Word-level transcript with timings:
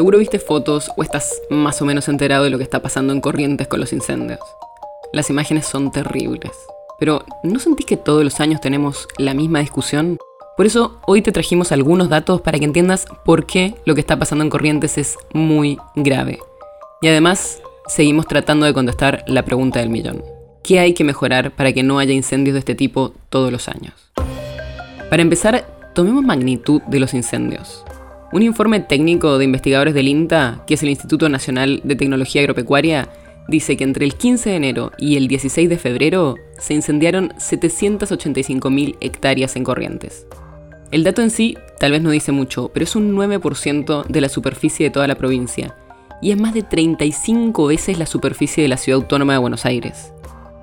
Seguro 0.00 0.16
viste 0.16 0.38
fotos 0.38 0.90
o 0.96 1.02
estás 1.02 1.42
más 1.50 1.82
o 1.82 1.84
menos 1.84 2.08
enterado 2.08 2.44
de 2.44 2.48
lo 2.48 2.56
que 2.56 2.64
está 2.64 2.80
pasando 2.80 3.12
en 3.12 3.20
Corrientes 3.20 3.68
con 3.68 3.80
los 3.80 3.92
incendios. 3.92 4.40
Las 5.12 5.28
imágenes 5.28 5.66
son 5.66 5.90
terribles. 5.90 6.52
Pero 6.98 7.22
¿no 7.42 7.58
sentís 7.58 7.84
que 7.84 7.98
todos 7.98 8.24
los 8.24 8.40
años 8.40 8.62
tenemos 8.62 9.08
la 9.18 9.34
misma 9.34 9.58
discusión? 9.58 10.16
Por 10.56 10.64
eso 10.64 10.98
hoy 11.06 11.20
te 11.20 11.32
trajimos 11.32 11.70
algunos 11.70 12.08
datos 12.08 12.40
para 12.40 12.58
que 12.58 12.64
entiendas 12.64 13.04
por 13.26 13.44
qué 13.44 13.74
lo 13.84 13.94
que 13.94 14.00
está 14.00 14.18
pasando 14.18 14.42
en 14.42 14.48
Corrientes 14.48 14.96
es 14.96 15.18
muy 15.34 15.76
grave. 15.94 16.38
Y 17.02 17.08
además 17.08 17.60
seguimos 17.86 18.26
tratando 18.26 18.64
de 18.64 18.72
contestar 18.72 19.22
la 19.26 19.44
pregunta 19.44 19.80
del 19.80 19.90
millón. 19.90 20.24
¿Qué 20.62 20.80
hay 20.80 20.94
que 20.94 21.04
mejorar 21.04 21.50
para 21.50 21.74
que 21.74 21.82
no 21.82 21.98
haya 21.98 22.14
incendios 22.14 22.54
de 22.54 22.60
este 22.60 22.74
tipo 22.74 23.12
todos 23.28 23.52
los 23.52 23.68
años? 23.68 23.92
Para 25.10 25.20
empezar, 25.20 25.92
tomemos 25.94 26.24
magnitud 26.24 26.80
de 26.86 27.00
los 27.00 27.12
incendios. 27.12 27.84
Un 28.32 28.42
informe 28.42 28.78
técnico 28.78 29.38
de 29.38 29.44
investigadores 29.44 29.92
del 29.92 30.06
INTA, 30.06 30.62
que 30.66 30.74
es 30.74 30.82
el 30.84 30.90
Instituto 30.90 31.28
Nacional 31.28 31.80
de 31.82 31.96
Tecnología 31.96 32.42
Agropecuaria, 32.42 33.08
dice 33.48 33.76
que 33.76 33.82
entre 33.82 34.04
el 34.04 34.14
15 34.14 34.50
de 34.50 34.56
enero 34.56 34.92
y 34.98 35.16
el 35.16 35.26
16 35.26 35.68
de 35.68 35.78
febrero 35.78 36.36
se 36.56 36.74
incendiaron 36.74 37.30
785.000 37.30 38.96
hectáreas 39.00 39.56
en 39.56 39.64
Corrientes. 39.64 40.28
El 40.92 41.02
dato 41.02 41.22
en 41.22 41.30
sí 41.30 41.56
tal 41.80 41.90
vez 41.90 42.02
no 42.02 42.10
dice 42.10 42.30
mucho, 42.30 42.70
pero 42.72 42.84
es 42.84 42.94
un 42.94 43.16
9% 43.16 44.06
de 44.06 44.20
la 44.20 44.28
superficie 44.28 44.86
de 44.86 44.90
toda 44.90 45.08
la 45.08 45.16
provincia 45.16 45.74
y 46.22 46.30
es 46.30 46.40
más 46.40 46.54
de 46.54 46.62
35 46.62 47.66
veces 47.66 47.98
la 47.98 48.06
superficie 48.06 48.62
de 48.62 48.68
la 48.68 48.76
ciudad 48.76 49.00
autónoma 49.00 49.32
de 49.32 49.38
Buenos 49.40 49.66
Aires. 49.66 50.12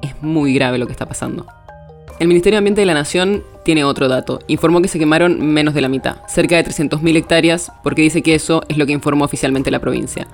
Es 0.01 0.13
muy 0.21 0.53
grave 0.53 0.77
lo 0.77 0.85
que 0.85 0.93
está 0.93 1.05
pasando. 1.05 1.45
El 2.19 2.29
Ministerio 2.29 2.55
de 2.55 2.59
Ambiente 2.59 2.81
de 2.81 2.87
la 2.87 2.93
Nación 2.93 3.43
tiene 3.67 3.83
otro 3.83 4.07
dato. 4.07 4.39
Informó 4.47 4.81
que 4.81 4.87
se 4.87 4.97
quemaron 4.97 5.45
menos 5.45 5.73
de 5.73 5.81
la 5.81 5.89
mitad, 5.89 6.19
cerca 6.29 6.55
de 6.55 6.63
300.000 6.63 7.17
hectáreas, 7.17 7.69
porque 7.83 8.01
dice 8.01 8.21
que 8.21 8.33
eso 8.33 8.61
es 8.69 8.77
lo 8.77 8.85
que 8.85 8.93
informó 8.93 9.25
oficialmente 9.25 9.71
la 9.71 9.81
provincia. 9.81 10.25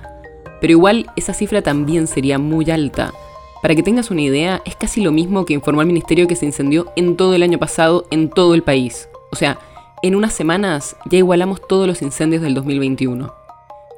Pero 0.60 0.70
igual 0.70 1.10
esa 1.16 1.34
cifra 1.34 1.60
también 1.60 2.06
sería 2.06 2.38
muy 2.38 2.70
alta. 2.70 3.12
Para 3.60 3.74
que 3.74 3.82
tengas 3.82 4.12
una 4.12 4.20
idea, 4.20 4.62
es 4.64 4.76
casi 4.76 5.00
lo 5.00 5.10
mismo 5.10 5.44
que 5.46 5.54
informó 5.54 5.80
el 5.80 5.88
Ministerio 5.88 6.28
que 6.28 6.36
se 6.36 6.46
incendió 6.46 6.92
en 6.94 7.16
todo 7.16 7.34
el 7.34 7.42
año 7.42 7.58
pasado 7.58 8.06
en 8.12 8.30
todo 8.30 8.54
el 8.54 8.62
país. 8.62 9.08
O 9.32 9.36
sea, 9.36 9.58
en 10.04 10.14
unas 10.14 10.32
semanas 10.32 10.94
ya 11.06 11.18
igualamos 11.18 11.60
todos 11.66 11.88
los 11.88 12.02
incendios 12.02 12.40
del 12.40 12.54
2021. 12.54 13.34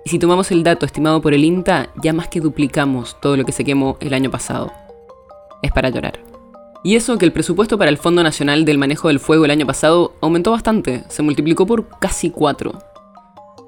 Y 0.07 0.09
si 0.09 0.19
tomamos 0.19 0.51
el 0.51 0.63
dato 0.63 0.87
estimado 0.87 1.21
por 1.21 1.35
el 1.35 1.45
INTA, 1.45 1.91
ya 2.03 2.15
más 2.15 2.29
que 2.29 2.41
duplicamos 2.41 3.21
todo 3.21 3.37
lo 3.37 3.45
que 3.45 3.53
se 3.53 3.65
quemó 3.65 3.99
el 4.01 4.15
año 4.15 4.31
pasado. 4.31 4.73
Es 5.61 5.73
para 5.73 5.91
llorar. 5.91 6.26
Y 6.87 6.95
eso 6.95 7.19
que 7.19 7.25
el 7.25 7.33
presupuesto 7.33 7.79
para 7.79 7.91
el 7.91 7.99
Fondo 7.99 8.23
Nacional 8.23 8.65
del 8.65 8.79
Manejo 8.79 9.09
del 9.09 9.19
Fuego 9.19 9.45
el 9.45 9.51
año 9.51 9.67
pasado 9.67 10.15
aumentó 10.21 10.53
bastante, 10.53 11.03
se 11.09 11.21
multiplicó 11.21 11.67
por 11.67 11.89
casi 11.99 12.31
cuatro. 12.31 12.79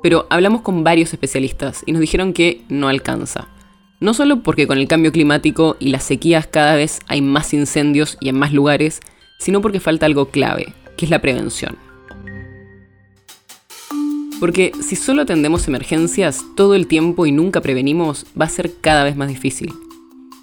Pero 0.04 0.28
hablamos 0.30 0.60
con 0.60 0.84
varios 0.84 1.12
especialistas 1.12 1.82
y 1.84 1.90
nos 1.90 2.00
dijeron 2.00 2.32
que 2.32 2.62
no 2.68 2.86
alcanza. 2.86 3.48
No 3.98 4.14
solo 4.14 4.44
porque 4.44 4.68
con 4.68 4.78
el 4.78 4.86
cambio 4.86 5.10
climático 5.10 5.76
y 5.80 5.88
las 5.88 6.04
sequías 6.04 6.46
cada 6.46 6.76
vez 6.76 7.00
hay 7.08 7.20
más 7.20 7.52
incendios 7.54 8.18
y 8.20 8.28
en 8.28 8.38
más 8.38 8.52
lugares, 8.52 9.00
sino 9.40 9.60
porque 9.62 9.80
falta 9.80 10.06
algo 10.06 10.26
clave, 10.26 10.72
que 10.96 11.04
es 11.04 11.10
la 11.10 11.20
prevención. 11.20 11.76
Porque 14.38 14.70
si 14.80 14.94
solo 14.94 15.22
atendemos 15.22 15.66
emergencias 15.66 16.44
todo 16.54 16.76
el 16.76 16.86
tiempo 16.86 17.26
y 17.26 17.32
nunca 17.32 17.60
prevenimos, 17.62 18.26
va 18.40 18.44
a 18.44 18.48
ser 18.48 18.74
cada 18.80 19.02
vez 19.02 19.16
más 19.16 19.26
difícil. 19.26 19.74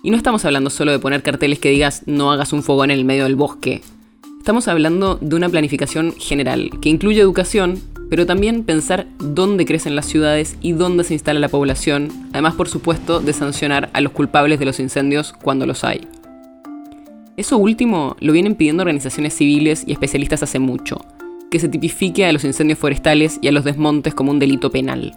Y 0.06 0.12
no 0.12 0.18
estamos 0.18 0.46
hablando 0.46 0.70
solo 0.70 0.92
de 0.92 1.00
poner 1.00 1.24
carteles 1.24 1.58
que 1.58 1.72
digas 1.72 2.04
no 2.06 2.32
hagas 2.32 2.54
un 2.54 2.62
fogón 2.62 2.92
en 2.92 3.00
el 3.00 3.06
medio 3.06 3.24
del 3.24 3.36
bosque. 3.36 3.82
Estamos 4.38 4.68
hablando 4.68 5.18
de 5.20 5.36
una 5.36 5.50
planificación 5.50 6.14
general, 6.20 6.70
que 6.80 6.90
incluye 6.90 7.20
educación, 7.20 7.82
pero 8.08 8.28
también 8.28 8.66
pensar 8.66 9.08
dónde 9.18 9.66
crecen 9.66 9.96
las 9.96 10.06
ciudades 10.06 10.58
y 10.62 10.74
dónde 10.74 11.06
se 11.06 11.16
instala 11.16 11.40
la 11.40 11.50
población, 11.50 12.10
además 12.34 12.54
por 12.54 12.70
supuesto 12.70 13.20
de 13.20 13.34
sancionar 13.34 13.90
a 13.94 14.02
los 14.02 14.12
culpables 14.12 14.60
de 14.60 14.66
los 14.66 14.80
incendios 14.80 15.34
cuando 15.42 15.66
los 15.66 15.84
hay. 15.84 16.08
Eso 17.36 17.58
último 17.58 18.16
lo 18.20 18.32
vienen 18.32 18.54
pidiendo 18.54 18.84
organizaciones 18.84 19.34
civiles 19.34 19.86
y 19.88 19.94
especialistas 19.94 20.44
hace 20.44 20.60
mucho, 20.60 21.04
que 21.50 21.58
se 21.58 21.68
tipifique 21.68 22.28
a 22.28 22.32
los 22.32 22.44
incendios 22.44 22.78
forestales 22.78 23.40
y 23.42 23.48
a 23.48 23.52
los 23.52 23.64
desmontes 23.64 24.14
como 24.14 24.30
un 24.30 24.38
delito 24.38 24.70
penal. 24.70 25.16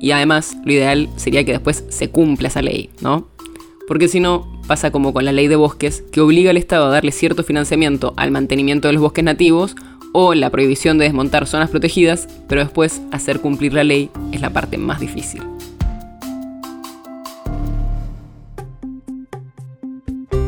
Y 0.00 0.12
además, 0.12 0.56
lo 0.64 0.72
ideal 0.72 1.08
sería 1.16 1.42
que 1.42 1.50
después 1.50 1.84
se 1.88 2.10
cumpla 2.10 2.46
esa 2.46 2.62
ley, 2.62 2.90
¿no? 3.00 3.26
Porque 3.88 4.06
si 4.06 4.20
no, 4.20 4.46
pasa 4.68 4.92
como 4.92 5.12
con 5.14 5.24
la 5.24 5.32
ley 5.32 5.48
de 5.48 5.56
bosques, 5.56 6.04
que 6.12 6.20
obliga 6.20 6.50
al 6.50 6.58
Estado 6.58 6.86
a 6.86 6.90
darle 6.90 7.10
cierto 7.10 7.42
financiamiento 7.42 8.12
al 8.18 8.30
mantenimiento 8.30 8.86
de 8.86 8.92
los 8.92 9.02
bosques 9.02 9.24
nativos 9.24 9.74
o 10.12 10.34
la 10.34 10.50
prohibición 10.50 10.98
de 10.98 11.06
desmontar 11.06 11.46
zonas 11.46 11.70
protegidas, 11.70 12.28
pero 12.48 12.62
después 12.62 13.00
hacer 13.12 13.40
cumplir 13.40 13.72
la 13.72 13.84
ley 13.84 14.10
es 14.30 14.42
la 14.42 14.50
parte 14.50 14.76
más 14.76 15.00
difícil. 15.00 15.42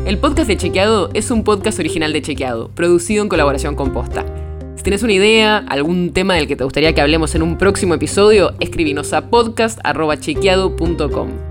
El 0.05 0.19
podcast 0.19 0.47
de 0.47 0.57
Chequeado 0.57 1.09
es 1.13 1.31
un 1.31 1.43
podcast 1.43 1.79
original 1.79 2.13
de 2.13 2.21
Chequeado, 2.21 2.69
producido 2.69 3.23
en 3.23 3.29
colaboración 3.29 3.75
con 3.75 3.91
Posta. 3.91 4.23
Si 4.75 4.83
tienes 4.83 5.01
una 5.03 5.13
idea, 5.13 5.57
algún 5.67 6.13
tema 6.13 6.35
del 6.35 6.47
que 6.47 6.55
te 6.55 6.63
gustaría 6.63 6.93
que 6.93 7.01
hablemos 7.01 7.33
en 7.33 7.41
un 7.41 7.57
próximo 7.57 7.95
episodio, 7.95 8.53
escribinos 8.59 9.13
a 9.13 9.29
podcast.chequeado.com. 9.29 11.50